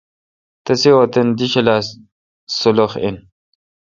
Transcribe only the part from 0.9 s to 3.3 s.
وطن دی ڄھلا سلُوخ این۔